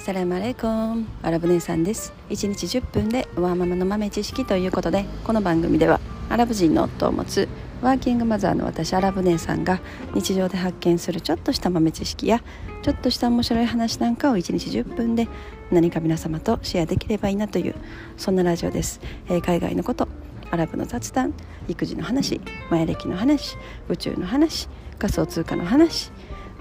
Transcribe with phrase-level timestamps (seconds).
[0.00, 2.14] サラマレコンアラブ姉さんです。
[2.30, 6.00] 1日10分でワーママの豆知識ということでこの番組では
[6.30, 7.48] アラブ人の夫を持つ
[7.82, 9.78] ワーキングマザーの私アラブ姉さんが
[10.14, 12.42] 日常で発見するちょっとした豆知識や
[12.80, 15.28] ちょっとした面白い話なんかを1日10分で
[15.70, 17.74] 何か皆様とシェアできればいいなという
[18.16, 20.08] そんなラジオです、えー、海外のこと
[20.50, 21.34] アラブの雑談
[21.68, 23.58] 育児の話マヤ歴の話
[23.90, 24.66] 宇宙の話
[24.98, 26.10] 仮想通貨の話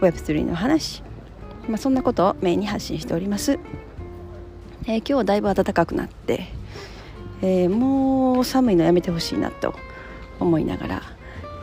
[0.02, 1.04] Web3 の話
[1.70, 3.60] まあ、そんなことをメインに発信しております、
[4.88, 6.48] えー、今日はだいぶ暖かくなって、
[7.42, 9.76] えー、もう寒いのやめてほしいなと
[10.40, 11.02] 思いながら、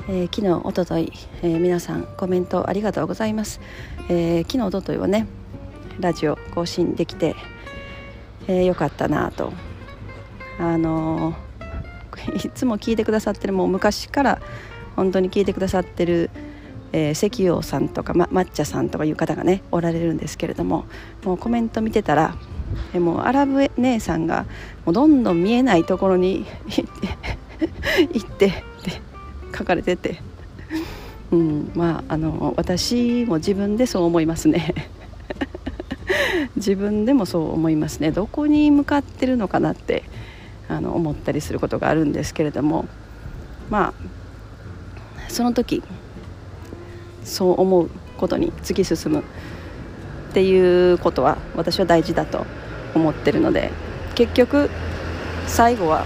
[0.09, 3.61] えー、昨日おととい、え皆さんコメントありがとうございます、
[4.09, 5.27] え昨日おとといはね
[5.99, 7.35] ラジオ更新できて、
[8.47, 9.53] えよかったなと。
[10.59, 11.35] あの
[12.35, 14.41] いつも聞いてくださってるもう昔から
[14.95, 16.31] 本当に聞いてくださってる
[16.93, 20.87] えー、石王さんとか、ま、抹茶さんとかいう方がねおられるんですけれども
[21.25, 22.35] もうコメント見てたら
[22.95, 24.47] えもうアラブ姉さんが
[24.85, 26.47] もうどんどん見えないところに
[28.13, 28.57] 行ってって
[29.57, 30.21] 書かれてて、
[31.31, 34.75] うん、まああの私も自分でそう思いますね。
[36.57, 38.11] 自分でもそう思いますね。
[38.11, 40.05] どこに向かってるのかなって
[40.69, 42.87] あの思ったりすることがあるんですけれども
[43.71, 44.07] まあ
[45.29, 45.83] その時
[47.27, 49.19] そう思うことに突き進む。
[49.19, 49.23] っ
[50.33, 52.45] ていうことは私は大事だと
[52.95, 53.71] 思ってるので
[54.15, 54.69] 結局
[55.47, 56.05] 最後は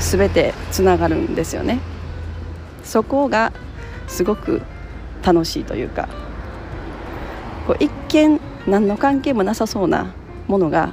[0.00, 1.78] 全てつながるんですよね。
[2.82, 3.52] そこが
[4.08, 4.62] すごく
[5.22, 6.08] 楽しいというか
[7.68, 10.12] こう一見何の関係もなさそうな
[10.48, 10.92] ものが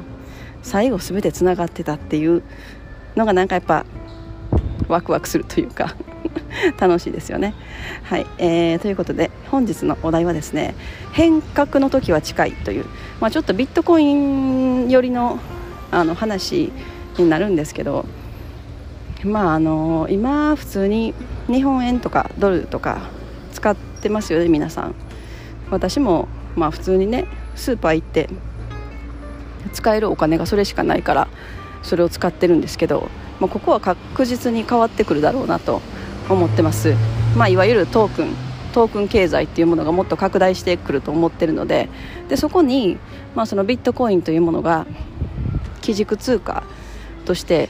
[0.61, 2.43] 最後全てつながってたっていう
[3.15, 3.83] のがなんかやっぱ
[4.87, 5.95] ワクワクするというか。
[6.79, 7.53] 楽しいですよね。
[8.03, 10.75] はい、えー、ということで本日のお題はですね
[11.11, 12.85] 変革の時は近いという、
[13.19, 15.39] まあ、ちょっとビットコイン寄りの
[15.89, 16.71] あの話
[17.17, 18.05] になるんですけど、
[19.23, 21.13] まあ、あの今普通に
[21.47, 22.99] 日本円とかドルとか
[23.53, 24.95] 使ってますよね皆さん。
[25.69, 27.25] 私もまあ普通にね
[27.55, 28.29] スーパー行って
[29.73, 31.27] 使えるお金がそれしかないから
[31.83, 33.09] それを使ってるんですけど、
[33.39, 35.81] まあ、ここは確実に変わってくるだろうなと
[36.29, 36.93] 思ってます、
[37.35, 38.35] まあ、いわゆるトークン
[38.73, 41.89] トークン経済っていうものがもっと拡大してくると思ってるので
[42.29, 42.97] でそこに、
[43.33, 44.85] まあ、そのビットコインというものが
[45.81, 46.63] 基軸通貨
[47.25, 47.69] として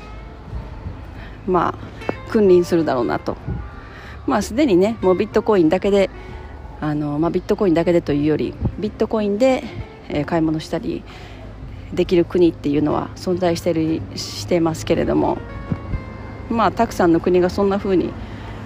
[1.46, 3.38] まあ君臨するだろうなと。
[4.26, 6.10] まあすでにねもうビットコインだけで
[6.82, 9.64] あの、まあ、ビットコインだけでというよりビットコインで、
[10.10, 11.04] え、買い物したり
[11.94, 15.38] できる国っていうのは存在してるしてますけれども
[16.50, 18.12] まあたくさんの国がそんな風に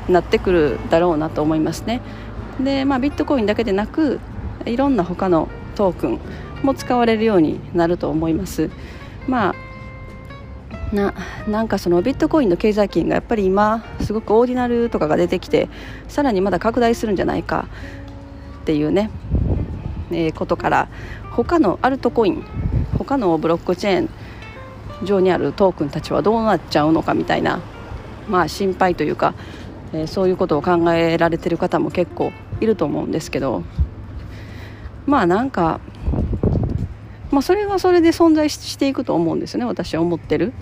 [0.09, 2.01] なってくるだろうなと思いますね。
[2.59, 4.19] で、まあ、ビットコインだけでなく
[4.65, 6.19] いろんな他のトークン
[6.63, 8.69] も使われるようになると思います。
[9.27, 9.55] まあ
[10.95, 11.13] な
[11.47, 15.69] なんかそのビットコインの経済圏がやっぱり今すごくオーディナルとかが出てきて
[16.07, 17.67] さらにまだ拡大するんじゃないか
[18.61, 19.09] っていうね、
[20.11, 20.89] えー、ことから
[21.31, 22.43] 他のアルトコイン
[22.97, 24.09] 他のブロックチェーン
[25.05, 27.61] 上にあるトークンたちはどうなっちゃうのかみたいな、
[28.27, 29.33] まあ、心配というか
[29.93, 33.63] えー、そういうことを考えられてる方も結構いると思うんですけど
[35.05, 35.79] まあなんか、
[37.31, 40.53] まあ、それはそれで存在していくと思うんですよね私は思ってる、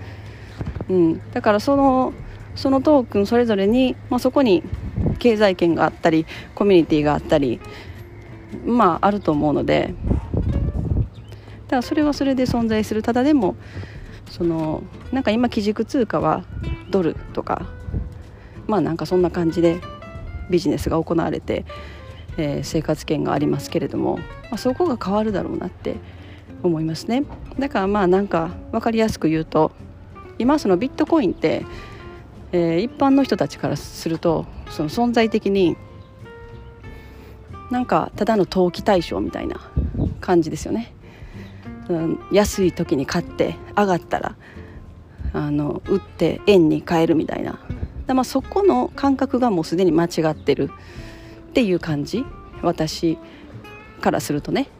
[0.89, 2.13] うん、だからその
[2.55, 4.63] そのトークンそれぞれに、まあ、そこに
[5.19, 6.25] 経済圏があったり
[6.55, 7.59] コミュニティがあったり
[8.65, 9.93] まああると思うので
[11.69, 13.03] だからそれはそれで存在する。
[13.03, 13.55] ただでも
[14.29, 16.43] そのなんか今基軸通貨は
[16.89, 17.67] ドルとか
[18.69, 19.81] まあなんかそんな感じで
[20.49, 21.65] ビジネスが行われて、
[22.37, 25.95] えー、生活圏がありますけれども、まあ、そこが変わるだろうなって
[26.61, 27.23] 思いますね
[27.57, 29.71] だからまあなんか分かりやすく言うと
[30.37, 31.65] 今そのビットコインって、
[32.51, 35.75] えー、一般の人たちからするとその存在的に
[37.71, 39.59] なんかただの投機対象みたいな
[40.21, 40.93] 感じですよね。
[42.31, 44.35] 安い時に買って上がったら
[45.33, 47.59] あの売って円に変えるみたいな
[48.13, 50.71] まあ、そこの感覚がもうすでに間違ってる
[51.49, 52.25] っていう感じ？
[52.61, 53.17] 私
[54.01, 54.67] からするとね。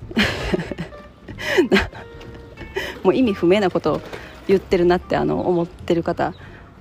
[3.04, 4.02] もう意味不明なことを
[4.48, 6.34] 言ってるなってあの思ってる方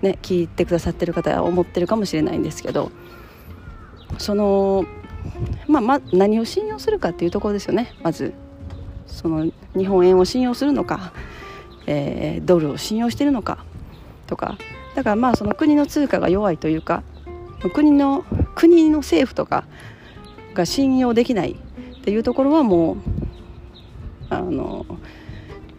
[0.02, 2.90] ね聞いてくださってる方は思ってるかもしれないんですけど
[4.18, 4.84] その
[5.66, 7.92] まあ、ま何を信用するかっていうところですよね。
[8.02, 8.32] まず
[9.06, 11.12] その日本円を信用するのか、
[11.86, 13.64] えー、ドルを信用してるのか
[14.26, 14.58] とか
[14.98, 17.04] だからまあその国の通貨が弱いというか
[17.72, 18.24] 国の
[18.56, 19.64] 国の政府とか
[20.54, 22.96] が信用できないっていうところはもう
[24.28, 24.84] あの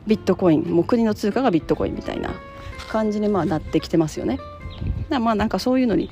[0.07, 2.31] ビットコインもう国の通貨がビットコインみたいな
[2.87, 4.39] 感じにまあなってきてますよね。
[5.09, 6.09] だまあなんかそういうのに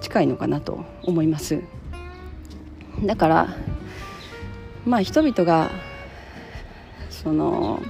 [0.00, 1.60] 近いのかなと思います。
[3.04, 3.48] だから
[4.86, 5.70] まあ人々が
[7.10, 7.82] その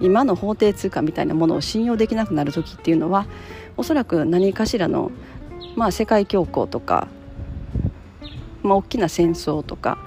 [0.00, 3.26] 今の法定通貨みたいなものを信用できなくなる時っていうのは
[3.76, 5.10] おそらく何かしらの、
[5.76, 7.08] まあ、世界恐慌とか、
[8.62, 9.98] まあ、大きな戦争とか、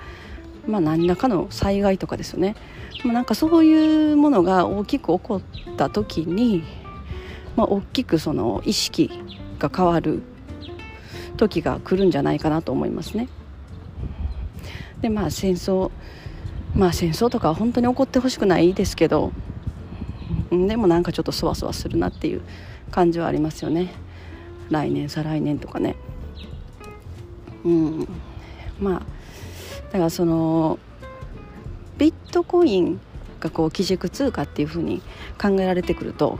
[0.67, 2.55] まあ、何らかの災害とかですよね、
[3.03, 6.63] まあ、なんかそういうものが大きく起こった時に、
[7.55, 9.11] まあ、大きくその意識
[9.59, 10.23] が変わる
[11.37, 13.27] 時が来るんじゃないかなと思いますね。
[15.01, 15.91] でまあ戦争
[16.75, 19.31] まあ戦争とかは本当に起こってほしくないですけど
[20.51, 22.41] でもなんかちょっとそわそわするなっていう
[22.91, 23.93] 感じはありますよね。
[24.69, 25.95] 来年再来年とかね。
[27.63, 28.07] うん。
[28.79, 29.01] まあ
[29.91, 30.77] だからその
[31.97, 32.99] ビットコイン
[33.39, 35.01] がこう基軸通貨っていうふうに
[35.41, 36.39] 考えられてくると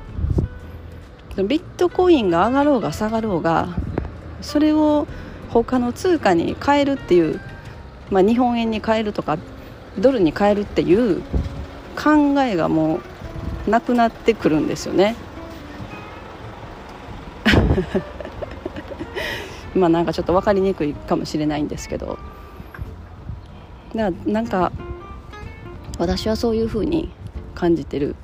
[1.35, 3.69] ビットコインが上がろうが下がろうが
[4.41, 5.07] それを
[5.49, 7.39] 他の通貨に変えるっていう、
[8.09, 9.37] まあ、日本円に変えるとか
[9.99, 11.21] ドルに変えるっていう
[11.95, 13.01] 考えがもう
[13.67, 15.15] なくなってくるんですよね。
[19.75, 22.17] まあなんかちょっと分かりにくいかもしれないんですけど。
[23.95, 24.71] だからなんか
[25.97, 27.11] 私はそういうふうに
[27.55, 28.15] 感じてる。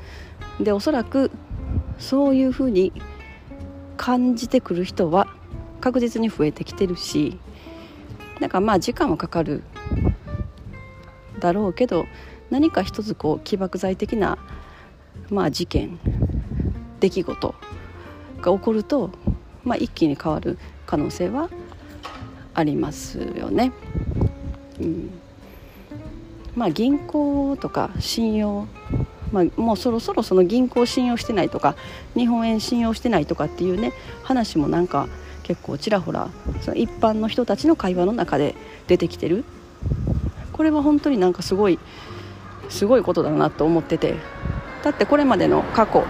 [0.59, 1.31] でおそらく
[1.99, 2.91] そういうふうに
[3.95, 5.27] 感じてくる人は
[5.81, 7.39] 確実に増えてきてるし。
[8.39, 9.63] だかまあ時間はかかる
[11.39, 12.05] だろうけど
[12.49, 14.37] 何か一つこう起爆剤的な、
[15.29, 15.99] まあ、事件
[16.99, 17.55] 出来事
[18.41, 19.11] が起こると、
[19.63, 21.49] まあ、一気に変わる可能性は
[22.53, 23.71] ありますよね。
[24.79, 25.09] うん。
[26.55, 28.67] まあ、銀行とか信用、
[29.31, 31.75] まあ、もうそろそろその銀行信用してないとか
[32.15, 35.07] 日本円信用してないとかっていうね話もなんか
[35.43, 36.29] 結構ちらほら
[36.61, 38.55] その一般の人たちの会話の中で
[38.87, 39.43] 出てきてる。
[40.51, 41.77] これは本当になんかすごい
[42.69, 44.15] すごいことだなと思ってて。
[44.87, 46.05] だってこれまでの過去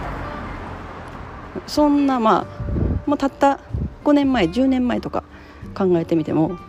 [1.66, 3.60] そんなまあもうたった
[4.04, 5.24] 5年前10年前とか
[5.74, 6.60] 考えてみても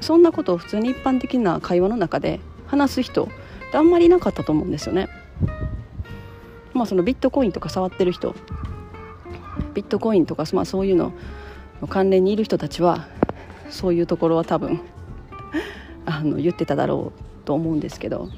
[0.00, 3.28] そんなことを普通に一般的な会話の中で話す人っ
[3.70, 5.08] てあんまりいなかったと思うんですよね。
[6.72, 8.34] まあそのビットコインとか触ってる人
[9.74, 11.12] ビットコインとか、まあ、そういうの
[11.88, 13.06] 関連にいる人たちは
[13.70, 14.80] そういうところは多分
[16.04, 18.28] あの言ってただろうと思うんですけど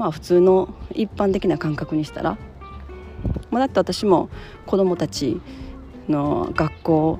[0.00, 2.38] まあ普通の一般的な感覚にしたら、
[3.50, 4.30] まあ、だって私も
[4.64, 5.42] 子供たち
[6.08, 7.18] の学校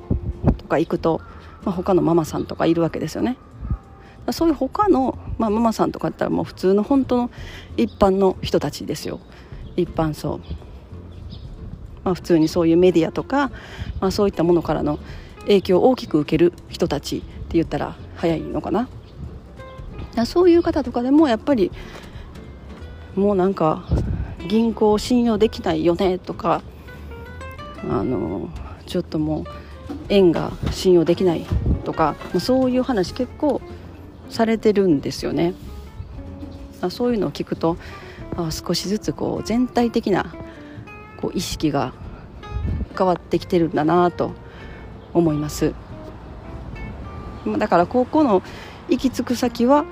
[0.56, 1.21] とか行くと、
[1.62, 3.37] まあ、他のママさんとかいるわけですよね。
[4.32, 7.31] そういう他の、まあ、ママさんとかだったらもう普通の本当の
[7.77, 9.21] 一般の人たちですよ。
[9.77, 10.41] 一般層、
[12.03, 13.50] まあ、普通にそういうメディアとか、
[14.00, 14.99] まあ、そういったものからの
[15.41, 17.27] 影響を大きく受ける人たちって
[17.59, 18.88] 言ったら早いのかな。
[20.25, 21.71] そういう方とかでもやっぱり
[23.14, 23.84] もうなんか
[24.48, 26.62] 銀行を信用できないよねとか
[27.88, 28.48] あの
[28.86, 29.44] ちょっともう
[30.08, 31.46] 円が信用できない
[31.84, 33.60] とかそういう話結構
[34.29, 35.55] されてるんですよね。
[36.88, 37.76] そういうのを聞くと
[38.36, 40.32] あ少しずつこう全体的な
[41.20, 41.93] こう意識が
[42.96, 44.32] 変わってきてるんだなと
[45.12, 45.74] 思います。
[47.58, 48.43] だから高校の
[48.88, 49.84] 行き着く先は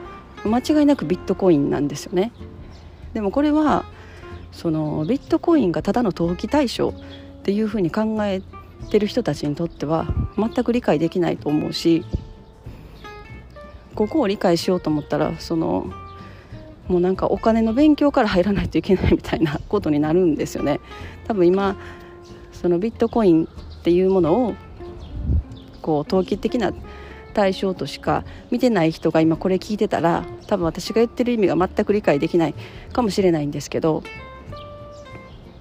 [0.44, 2.32] 間違いなくビットコインなんですよね
[3.14, 3.84] でもこれは
[4.52, 6.94] そのビットコインがただの投機対象
[7.40, 8.42] っていうふうに考え
[8.90, 12.04] てる人たちにとっては全く理解できないと思うし
[13.94, 15.92] ここを理解しようと思ったらその
[16.86, 20.80] もうなんかお金の勉強から入らないといけないみたいなことになるんですよね。
[21.26, 21.76] 多分今
[22.52, 24.54] そのビットコインっていうものを
[25.82, 26.72] こう投機的な
[27.38, 32.54] 対象としか見てない人が今これ聞いてたら多分私が言ってる意味が全く理解できない
[32.92, 34.02] かもしれないんですけど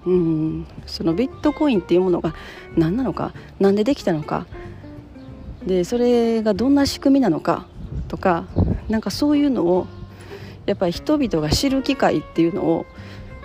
[0.04, 2.34] うんそのビットコインっていうものが
[2.76, 4.48] 何なのか何でできたのか
[5.68, 7.68] でそれがどんな仕組みなのか
[8.08, 8.48] とか
[8.90, 9.86] なんかそういうのを
[10.66, 12.88] やっぱり人々が知る機会っていうのを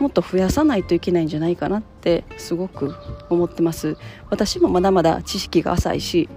[0.01, 2.95] もっと増やさないといけないんじゃないかなってすごく
[3.29, 3.99] 思ってます。
[4.31, 6.31] 私もまだまだ知識が浅いし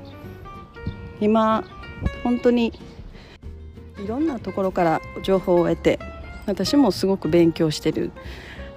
[1.22, 1.64] 今
[2.24, 2.74] 本当に
[4.04, 6.00] いろんなところから情報を得て
[6.46, 8.12] 私もすごく勉強してる。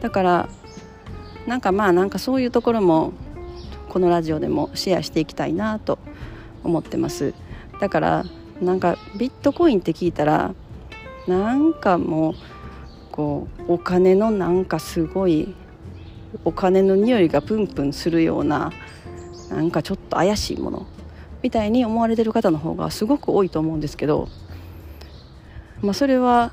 [0.01, 0.49] だから
[1.47, 3.13] なんかまあなんかそういうところも
[3.89, 5.99] このラジオでもシェアしていきたいなと
[6.63, 7.35] 思ってます。
[7.81, 8.25] だから
[8.61, 10.55] なんかビットコインって聞いたら
[11.27, 12.35] なんかもう
[13.13, 15.55] こうお金のなんかすごい
[16.45, 18.73] お金の匂いがプンプンするような
[19.51, 20.87] なんかちょっと怪しいもの
[21.42, 24.28] みたいに思われてる方の方がすごく多いと思うんですけど、
[25.83, 26.52] まあ、それは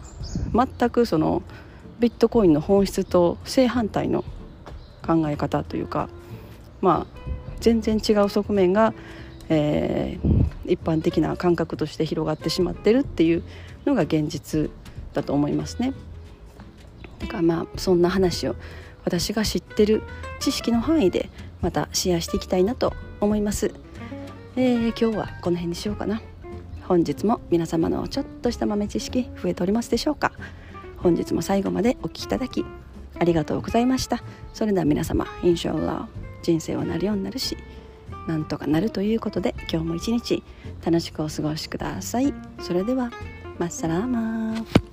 [0.53, 1.41] 全くその
[1.99, 4.23] ビットコインの本質と正反対の
[5.05, 6.09] 考え方というか
[6.81, 8.93] まあ全然違う側面が、
[9.49, 13.43] えー、一般的な感覚として広がってしまってるっていう
[13.85, 14.69] のが現実
[15.13, 15.93] だと思いますね。
[17.19, 18.55] だからまあそんな話を
[19.05, 20.03] 私が知ってる
[20.39, 21.29] 知識の範囲で
[21.61, 23.84] またシェアしていきたいなと思います。
[24.57, 26.21] えー、今日はこの辺にしようかな。
[26.87, 30.31] 本日も皆様のちょっとした豆知識増えておりますでしょうか。
[30.97, 32.63] 本日も最後までお聴きいただき
[33.19, 34.23] ありがとうございました。
[34.53, 36.07] それでは皆様インシャーラー
[36.41, 37.57] 人生はなるようになるし
[38.27, 40.41] なんとかなるということで今日も一日
[40.85, 42.33] 楽しくお過ごしください。
[42.61, 43.11] それでは
[43.59, 44.84] マッサラーマー。